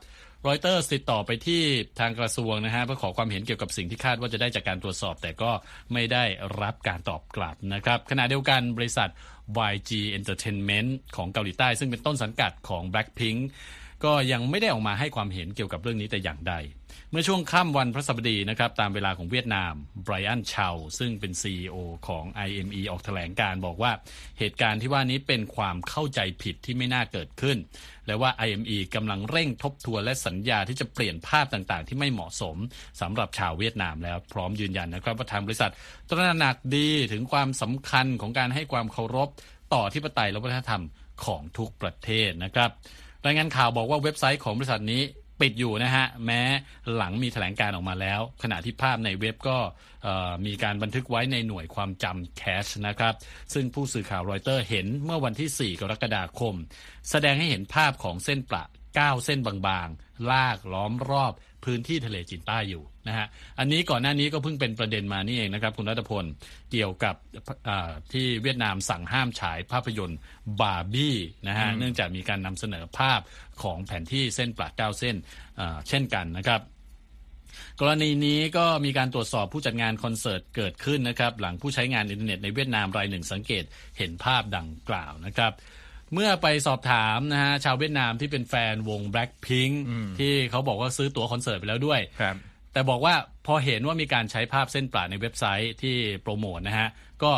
[0.47, 1.61] รอยเตอร์ติดต่อไปที่
[1.99, 5.51] ทางกระทรวงนะฮะเพื่อขอความเห็นเกี่ยวกับสิ่งที่คาดว่าจะได้จากการตรวจสอบ แต่ก็
[5.93, 6.23] ไม่ได้
[6.61, 9.09] รับการตอบกลับนะครับขณะเดียวกันบริษัท
[9.73, 13.39] YG Entertainment ของเกาหลีใต้ ซึ่งเป็นต้นสังกัดของ Blackpink
[14.03, 16.55] ก็ยังไม่ได้ออกมาให้ความเห็นเกี่ยวกับเรื่องนี้แต่อย่างใด
[17.11, 21.75] เมื่อช่วงค่ำวันพระสบดีนะครับตามเวลาของเวียดนามไบรอันชาวซึ่งเป็น CEO
[22.07, 23.91] ของ IME ออกแถลงการบอกว่า
[24.39, 27.57] เหตุการณ์ที่ว่านี้เป็นความเข้าใจผิดที่ไม่น่าเกิดขึ้น
[28.07, 32.57] และว่า IME กำลังเร่งทบทวนและสัญญาที่จะเปลี่ยนภาพต่างๆ ที่ไม่เหมาะสม
[33.01, 35.71] สำหรับชาวเวียดนามแล้วพร้อมยืนยันนะครับว่าทางบริษัท
[36.09, 39.29] ตระหนักดีถึงความสำคัญของการให้ความเคารพ
[39.73, 40.83] ต่อที่ปไตยและวัฒนธรรม
[41.25, 42.71] ของทุกประเทศนะครับ
[43.25, 45.01] รายงานข่าวบอกว่าเว็บไซต์ของบริษัทนี้
[45.41, 46.41] ปิดอยู่นะฮะ แม้
[46.95, 49.57] หลังมีแถลงการออกมาแล้ว ขณะที่ภาพในเว็บก็
[50.45, 53.13] มีการบันทึกไว้ในหน่วยความจำแคชนะครับ
[53.53, 56.55] ซึ่งผู้สื่อข่าวรอยเตอร์เห็นเมื่อวันที่ 4 กรกฎาคม
[57.09, 58.63] แสดงให้เห็นภาพของเส้นประ
[58.95, 61.33] 9 เส้นบางๆ ลากล้อมรอบ
[61.65, 63.27] พื้นที่ทะเลจีนใต้อยู่ นะฮะ
[63.59, 66.25] อันนี้ก่อนหน้านี้ก็เพิ่งเป็นประเด็นมานี่เองนะครับ คุณรัตพล
[66.71, 67.15] เกี่ยวกับ
[67.67, 70.19] อ่าที่เวียดนามสั่งห้ามฉายภาพยนตร์
[70.61, 73.19] บาร์บี้นะฮะเนื่องจากมีการนำเสนอภาพ
[73.61, 75.15] ของแผนที่เส้นประเก้าเส้น
[75.59, 76.61] อ่าเช่นกันนะครับ
[77.79, 83.63] กรณีนี้ก็มีการตรวจสอบผู้จัดงานคอนเสิร์ตเกิดขึ้นนะครับ หลังผู้ใช้งานอินเทอร์เน็ตในเวียดนามรายหนึ่งสังเกต
[83.97, 85.53] เห็นภาพดังกล่าวนะครับ
[86.13, 89.75] เมื่อไปสอบถามนะฮะชาวเวียดนามที่เป็นแฟนวง Blackpink
[90.19, 92.35] ที่เขาบอกว่าซื้อตั๋วคอนเสิร์ตไปแล้วด้วยครับ
[92.75, 93.15] แต่บอกว่า
[93.47, 96.89] พอเห็นว่ามีการใช้ภาพเส้นปลาในเว็บไซต์ที่โปรโมทนะฮะ
[97.23, 97.31] ก็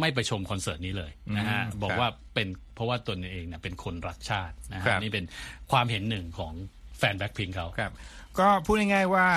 [0.00, 5.24] ไม่ไปชมคอนเสิร์ตนี้เลยนะฮะอืมบอกครับว่าเป็นเพราะว่าตนเองเนี่ยเป็นคนรักชาตินะครัฮะบนี่เป็น
[5.70, 6.52] ความเห็นหนึ่งของ
[6.98, 7.92] แฟนแบ็คพิงเขาครับ
[8.38, 9.28] ก็พูดง่ายๆว่า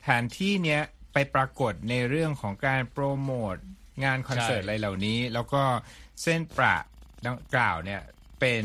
[0.00, 3.56] แผนที่เนี้ยไปปรากฏในเรื่องของการโปรโมท
[4.04, 5.62] งานคอนเสิร์ตใช่อะไรเหล่านี้ แล้วก็
[6.22, 6.76] เส้นประ
[7.26, 8.00] ดังกล่าวเนี่ย
[8.40, 8.64] เป็น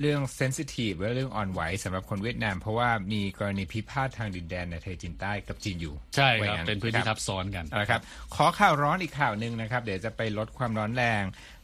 [0.00, 8.02] เรื่องเซนซิทีฟและเรื่องอ่อนไหวสำหรับคนเวียดนาม เพราะว่ามีกรณีพิพาททางดินแดนในทะเลจีนใต้กับจีนอยู่ ใช่ว่าคอรับย่างเป็นพื้นที่ะครับทับซ้อนกันเอาละครับ
[8.34, 11.22] ขอข่าวร้อนอีกข่าวหนึ่งนะครับ เดี๋ยวจะไปลดความร้อนแรง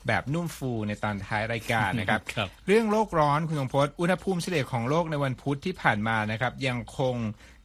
[0.08, 7.16] แบบนุ่มฟูในตอนท้ายรายการนะครับครับเรื่องโลกร้อนคุณสมพศอุณหภูมิเฉลี่ยของโลกในวันพุธที่ผ่านมานะครับ ยังคง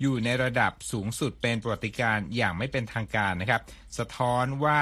[0.02, 3.62] อยู่ในระดับสูงสุดเป็นประวัติการณ์อย่างไม่เป็นทางการนะครับ
[3.98, 4.82] สะท้อนว่า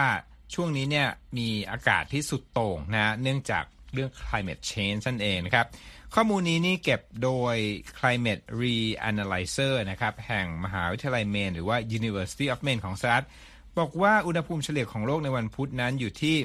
[0.54, 3.64] ช่วงนี้เนี่ยมีอากาศที่สุดโต่งนะเนื่องจาก
[3.94, 5.68] เรื่อง climate change นั่นเองนะครับ
[6.16, 7.56] ข้อมูลนี้นี่เก็บโดย
[8.00, 13.26] Climate Reanalyzer นะครับแห่งมหาวิทยาลัยเมน หรือว่า University of Maine ของสหรัฐ
[13.78, 16.36] บอกว่าอุณหภูมิเฉลี่ยของโลกในวันพุธนั้นอยู่ที่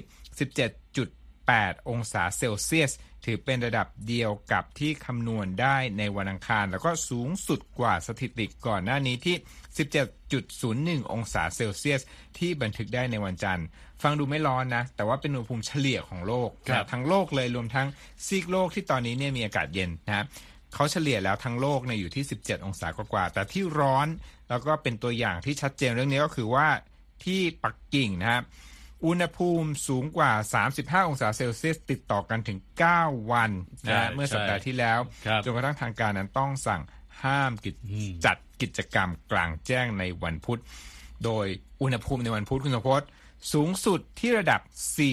[1.11, 2.93] 17.8 องศาเซลเซียส
[3.25, 9.37] ถือเป็นระดับเดียวกับที่คำนวณได้ในวันอังคาร แล้วก็สูงสุดกว่าสถิติก่อนหน้านี้ที่
[11.05, 12.01] 17.01 องศาเซลเซียส
[12.39, 13.67] ที่บันทึกได้ในวันจันทร์
[14.03, 17.87] ฟังดูไม่ร้อนนะ แต่ว่าเป็นอุณหภูมิเฉลี่ยของโลกครับทั้งโลกเลยรวมทั้ง
[18.27, 20.27] ซีกโลกที่ตอนนี้เนี่ยมีอากาศเย็นนะครับ
[20.75, 24.07] เขาเฉลี่ยแล้วทั้งโลกเนี่ยอยู่ที่ 17 องศากว่าๆแต่ที่ร้อน
[24.49, 26.69] แล้วก็เป็นตัวอย่างที่ชัดเจนเรื่องนี้ก็คือว่า
[27.25, 28.43] ที่ปักกิ่งนะครับ
[29.07, 30.33] อุณหภูมิสูงกว่า
[30.65, 32.59] 35 องศาเซลเซียสติดต่อกันถึง
[32.95, 33.51] 9 วัน
[33.87, 36.83] นะฮะใช่เมื่อสัปดาห์ที่แล้วครับจนกระทั่งทางการนั้นต้องสั่ง
[37.23, 37.77] ห้ามกิจ
[38.27, 40.61] จัดกิจกรรมกลางแจ้งในวันพุธ
[41.25, 41.47] โดย
[41.83, 43.03] อุณหภูมิในวันพุธคุณสมพศ
[43.53, 44.61] สูงสุดที่ระดับ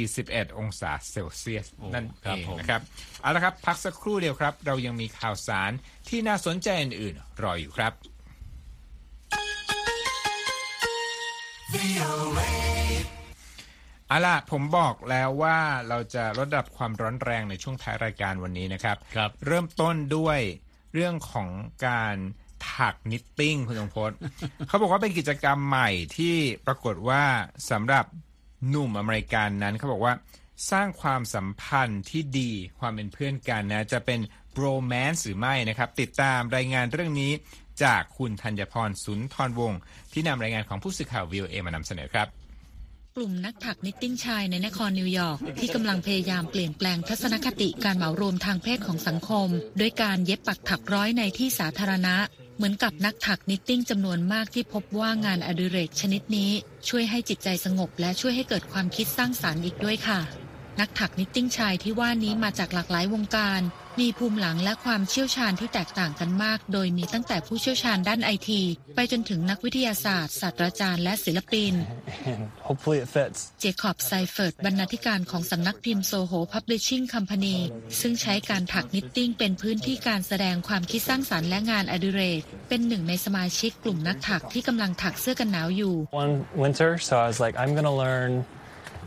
[0.03, 2.81] 41 องศาเซลเซียสโอ้นั่นครับเองผมนะครับ
[3.21, 5.71] เอาละครับ พักสักครู่เดียวครับ เรายังมีข่าวสาร
[6.09, 7.93] ที่น่าสนใจอื่นๆ รออยู่ครับ
[14.07, 15.57] เอาล่ะ ผมบอกแล้วว่า
[15.89, 20.39] เราจะลดระดับความร้อนแรงในช่วงท้ายรายการวันนี้นะครับครับเริ่มต้นด้วย
[20.93, 21.49] เรื่องของ
[21.87, 22.15] การ
[22.73, 24.17] ถักนิตติ้งคุณสมพจน์
[24.67, 27.23] เขาบอกว่าเป็นกิจกรรมใหม่ที่ปรากฏว่า
[27.71, 28.05] สำหรับ
[28.69, 30.13] หนุ่มอเมริกันนั้นเขาบอกว่า
[30.71, 34.19] สร้างความสัมพันธ์ที่ดีความเป็นเพื่อนกันนะ จะเป็น
[34.55, 37.31] โรแมน c ์หรือไม่นะครับ ติดตามรายงานเรื่องนี้
[37.83, 39.79] จากคุณธัญพรสุนทรวงศ์
[40.13, 42.27] ที่นำรายงานของผู้สื่อข่าว VOA มานำเสนอครับ
[43.15, 49.47] กลุ่มนักถักนิตติ้งชายในนครนิวยอร์กที่กำลังพยายามเปลี่ยนแปลงทัศนคติการเหมารวมทางเพศของสังคม
[49.79, 52.15] ด้วยการเย็บปักถักร้อยในที่สาธารณะ
[52.55, 56.51] เหมือนกับนักถักนิตติ้งจำนวนมากที่พบว่างานอดิเรกชนิดนี้
[56.89, 60.44] ช่วยให้จิตใจสงบและช่วยให้เกิดความคิดสร้างสารรค์อีกด้วยค่ะ
[60.79, 63.61] นักถักนิตติ้งชายที่ว่านี้มาจากหลากหลายวงการ
[63.99, 68.61] มีภูมิหลังและความเชี่ยวชาญที่แตกต่างกันมาก โดยมีตั้งแต่ผู้เชี่ยวชาญด้านไอที
[68.95, 71.73] ไปจนถึงนักวิทยาศาสตร์ศาสตราจารย์และศิลปิน
[72.31, 73.39] and hopefully it fits.
[73.59, 77.57] เจคอบไซเฟิร์ดบรรณาธิการของสำนักพิมพ์ Soho Publishing Company
[78.01, 86.33] ซึ่งใช้การถักนิตติ้งเป็นพื้นที่การแสดงความคิดสร้างสารรค์และงานอดิเรก เป็นหนึ่งในสมาชิกกลุ่มนักถักที่กำลังถักเสื้อกันหนาวอยู่ One
[86.63, 88.31] winter, so I was like, I'm gonna learn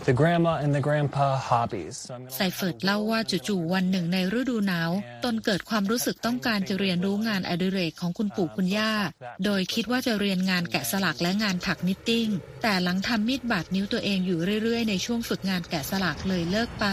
[0.04, 1.96] the grandma and the grandpa hobbies.
[2.34, 4.90] ไซเฟิร์ดเล่าว่าจู่ๆวันหนึ่งในฤดูหนาว
[5.24, 8.92] ตนเกิดความรู้สึกต้องการจะเรียนรู้งานอดิเรกของคุณปู่คุณย่า
[9.44, 12.28] โดยคิดว่าจะเรียนงานแกะสลักและงานถักนิตติ้ง
[12.62, 16.86] แต่หลังทำมีดบาดนิ้วตัวเองอยู่เรื่อยๆ ในช่วงฝึกงานแกะสลักเลยเลิกไป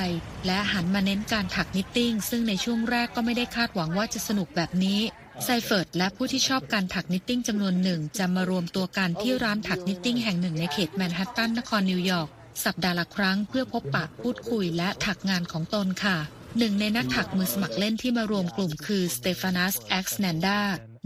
[0.46, 5.02] และหันมาเน้นการถักนิตติ้ง ซึ่งในช่วงแรกก็ไม่ได้คาดหวังว่าจะสนุกแบบนี้
[5.44, 12.30] ไซเฟิร์ดและผู้ที่ชอบการถักนิตติ้งจำนวนหนึ่ง จะมารวมตัวกันที่ร้านถักนิตติ้งแห่งหนึ่งในเขตแมนฮัตตันนครนิวยอร์ก
[12.64, 16.18] สัปดาห์ละครั้งเพื่อพบปะพูดคุยและถักงานของตนค่ะ
[16.58, 20.60] หนึ่งในนักถักมือสมัครเล่นที่มารวมกลุ่มคือสเตฟานัสแอ็กซ์แนนดา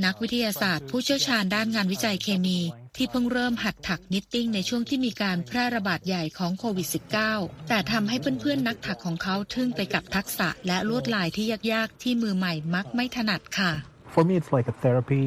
[0.06, 2.60] นักวิทยาศาสตร์ผู้เชี่ยวชาญด้านงานวิจัยเคมี
[2.96, 6.88] ที่เพิ่งเริ่มหัดถักนิตติ้งในช่วงที่มีการแพร่ระบาดใหญ่ของโควิด
[7.28, 13.72] -19 แต่ทำให้เพื่อนๆ นักถักของเขาทึ่งไปกับทักษะและลวดลายที่ยากๆ ที่มือใหม่มักไม่ถนัดค่ะ
[14.14, 15.26] For me, it's like a therapy,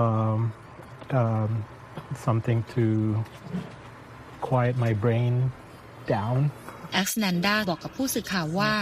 [0.00, 0.38] um,
[1.20, 1.50] um,
[2.26, 2.84] something to
[4.48, 5.34] quiet my brain
[6.92, 8.72] แอ็กซ์แนนดาบอกกับผู้สื่อข่าวว่า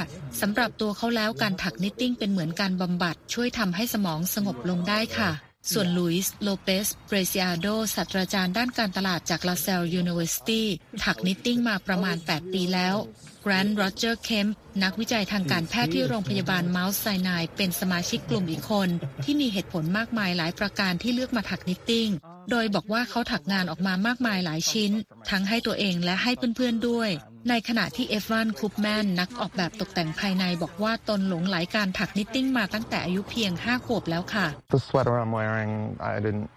[0.41, 5.31] สำหรับตัวเขาแล้วการถักนิตติ้งเป็นเหมือนการบำบัดช่วยทำให้สมองสงบลงได้ค่ะ
[5.73, 10.67] ส่วนลุยส์โลเปสเบรซิอาโดศาสตราจารย์ด้านการตลาดจาก Lasell University
[11.05, 12.97] ถักนิตติ้งมาประมาณ 8 ปีแล้ว
[13.43, 14.49] แกรนด์โรเจอร์เคม
[14.83, 18.89] นักวิจัยทางการแพทย์ที่โรงพยาบาล Mount Sinai เป็นสมาชิกกลุ่มอีกคน
[19.25, 22.09] ที่มีเหตุผลมากมายหลายประการที่เลือกมาถักนิตติ้ง
[22.51, 24.93] โดยบอกว่าเขาถักงานออกมามากมายหลายชิ้น
[25.31, 27.11] ทั้งให้ตัวเองและให้เพื่อนๆด้วย
[27.49, 35.73] ในขณะที่เอฟวานคูปแมนนักออกแบบตกแต่งภายในบอกว่าตนหลงไหลการถักนิตติ้งมาตั้งแต่อายุเพียง 5 ขวบแล้วค่ะ The sweater I'm wearing,
[36.11, 36.49] I didn't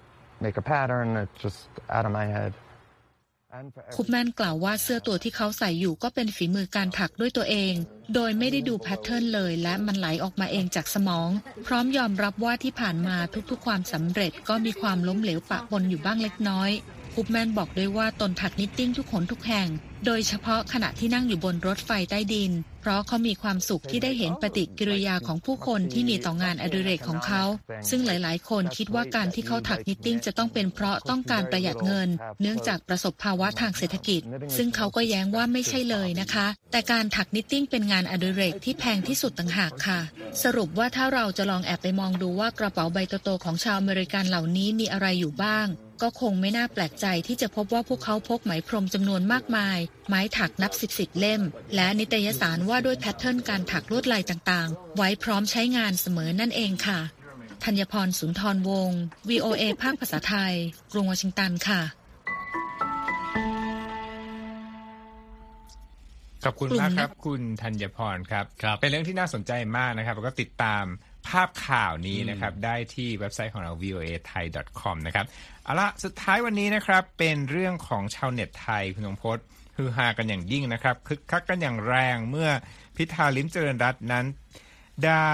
[0.45, 1.62] make a pattern, it's just
[1.95, 2.52] out of my head.
[3.95, 7.73] คุปแมนกล่าวว่าเสื้อตัวที่เขาใส่อยู่ก็เป็นฝีมือการถักด้วยตัวเอง
[8.13, 11.29] โดยไม่ได้ดู pattern เลยและมันไหลออกมาเองจากสมอง
[11.67, 13.17] พร้อมยอมรับว่าที่ผ่านมา
[13.49, 16.71] ทุกๆ ความสำเร็จก็มีความล้มเหลวปะปนอยู่บ้างเล็กน้อย
[17.15, 19.67] คุปแมนบอกด้วยว่าตนถักนิตติ้งทุกหนทุกแห่ง
[20.06, 22.51] โดยเฉพาะขณะที่นั่งอยู่บนรถไฟใต้ดิน
[22.82, 27.43] เพราะเขามีความสุขที่ได้เห็นปฏิกิริยาของผู้คนที่มีต่องานอดิเรกของเขา
[27.89, 32.10] ซึ่งหลายๆ คนคิดว่าการที่เขาถักนิตติ้งจะต้องเป็นเพราะต้องการประหยัดเงิน
[32.41, 34.21] เนื่องจากประสบภาวะทางเศรษฐกิจ
[34.58, 39.99] ซึ่งเขาก็แย้งว่าไม่ใช่เลยนะคะ แต่การถักนิตติ้งเป็นงานอดิเรกที่แพงที่สุดต่างหากค่ะ
[40.43, 45.67] สรุปว่าถ้าเราจะลองแอบไปมองดูว่ากระเป๋าใบโตๆของชาวอเมริกันเหล่านี้มีอะไรอยู่บ้าง
[46.01, 51.41] ก็คงไม่น่าแปลกใจที่จะพบว่าพวกเขาพกไหมพรมจำนวนมากมาย ไม้ถักนับสิบสิบเล่ม
[51.75, 56.99] และนิตยสารว่าด้วย pattern การถักลวดลายต่างๆ ไว้พร้อมใช้งานเสมอนั่นเองค่ะ
[57.63, 60.53] ธัญพรสุนทรวงศ์ VOA ภาคภาษาไทย
[60.91, 61.81] กรุงวอชิงตันค่ะ
[66.45, 70.86] ขอบคุณมากครับ คุณธัญพรครับครับเป็นเรื่องที่น่าสนใจมากนะครับแล้วก็ติดตาม
[71.27, 74.45] ภาพข่าวนี้นะครับ ได้ที่เว็บไซต์ของเรา voa thai
[74.79, 75.25] com นะครับ
[75.63, 79.45] เอาละสุดท้ายวันนี้นะครับ เป็นเรื่องของชาวเน็ตไทยคุณนงพจน์
[79.77, 82.49] ฮือฮากันอย่างยิ่งนะครับคึกคักกันอย่างแรงเมื่อ
[82.95, 84.25] พิธาลิมเจริญรัตน์นั้น
[85.05, 85.31] ได้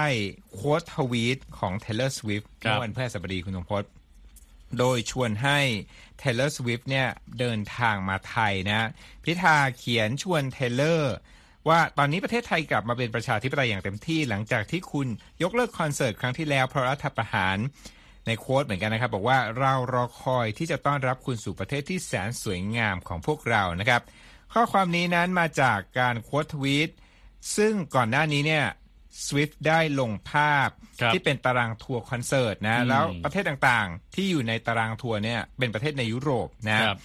[0.52, 3.90] โค้ดทวีตของ Taylor Swift ครับเมื่อวันพฤหัสบดีคุณนงพจน์
[4.78, 5.58] โดยชวนให้
[6.20, 8.88] Taylor Swift เนี่ยเดินทางมาไทยนะ
[9.24, 11.02] พิธาเขียนชวน Taylor
[11.68, 15.08] ว่าตอนนี้ประเทศไทยกลับมาเป็นประชาธิปไตยอย่างเต็มที่หลังจากที่คุณ
[15.42, 17.56] ยกเลิกคอนเสิร์ตครั้งที่แล้วเพราะรัฐประหาร
[18.26, 24.02] ในโค้ดเหมือนกันนะครับ บอกว่าเรารอคอยที่จะต้อนรับคุณสู่ประเทศที่แสนสวยงามของพวกเรานะครับ
[24.52, 26.90] ข้อความนี้นั้นมาจากการ quote tweet
[27.56, 28.66] ซึ่งก่อนหน้านี้เนี่ย
[29.26, 30.68] Swift ได้ลงภาพ
[31.00, 36.98] ครับที่เป็นตารางทัวร์คอนเสิร์ตนะอืมแล้วประเทศต่างๆ ที่อยู่ในตารางทัวร์เนี่ยเป็นประเทศในยุโรปนะครับ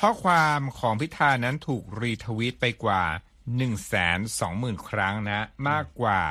[0.00, 3.02] ข้อความของพิธานั้นถูก retweet ไปกว่า
[3.46, 3.74] 1 2 0
[4.40, 6.22] 0 0 0 ครั้งนะมากกว่า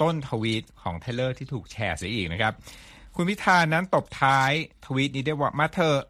[0.00, 2.52] ต้นทวีตของเทเลอร์ที่ถูกแชร์เสียอีกนะครับ
[3.16, 4.50] คุณพิธานั้นตบท้าย
[4.84, 6.00] ทวีตนี้ไว้ว่ามาเถอะ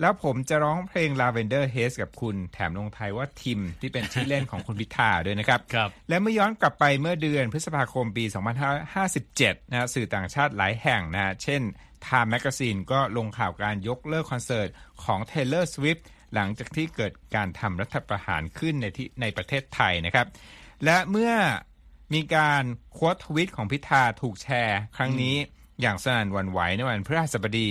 [0.00, 8.24] แล้วผมจะร้องเพลง Lavender Haze กับคุณแถมลงท้ายว่าทิมที่เป็นชื่อเล่นของคุณพิธาด้วยนะครับครับและเมื่อย้อนกลับไปเมื่อเดือนพฤษภาคมปี
[8.98, 11.62] 2557 นะสื่อต่างชาติหลายแห่งนะ เช่น
[12.06, 14.68] Time Magazine ก็ลงข่าวการยกเลิกคอนเสิร์ต
[15.04, 16.02] ของ Taylor Swift
[16.34, 20.26] หลังจากที่เกิดการทำรัฐประหารขึ้นในที่ในประเทศไทยนะครับ
[20.84, 21.32] และเมื่อ
[22.14, 25.36] มีการโค้ดทวิตของพิธาถูกแชร์ ครั้งนี้
[25.80, 27.68] อย่างสนั่นวันไหวในวันพฤหัสบดี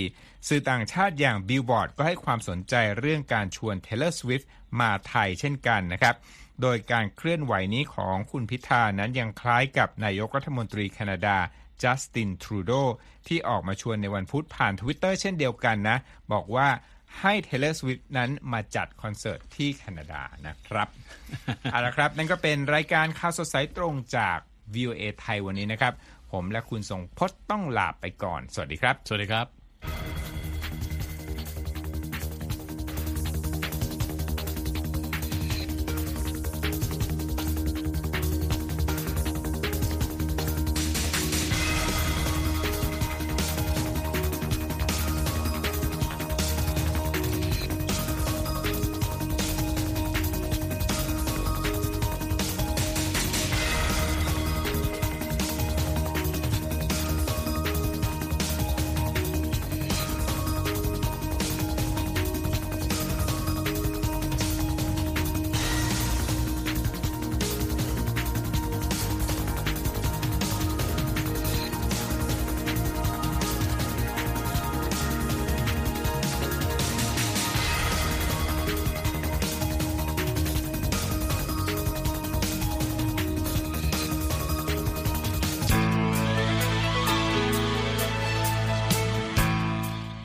[0.48, 4.46] สื่อต่างชาติอย่างบิลบอร์ดก็ให้ความสนใจเรื่องการชวน Taylor Swift
[4.80, 6.14] มาไทยเช่นกันนะครับ
[6.62, 11.36] โดยการเคลื่อนไหวนี้ของคุณพิธานั้นยังคล้ายกับนายกรัฐมนตรีแคนาดา
[11.82, 12.72] จัสตินทรูโด
[13.28, 15.98] ที่ออกมาชวนในวันพุธผ่านทวิตเตอร์เช่นเดียวกันนะ
[16.32, 16.68] บอกว่า
[17.20, 20.88] ให้ Taylor Swift นั้นมาจัดคอนเสิร์ตที่แคนาดานะครับ
[21.70, 24.38] เอาละครับ นั่นก็เป็นรายการข่าวสดสายตรงจาก
[24.74, 25.92] VOA ไทยวันนี้นะครับ
[26.32, 29.59] ผมและคุณทรงพจน์ต้องลาไปก่อน สวัสดีครับ สวัสดีครับ